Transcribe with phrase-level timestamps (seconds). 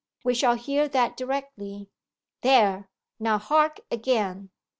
[0.23, 1.91] We shall hear that directly....
[2.41, 4.49] There, now hark again.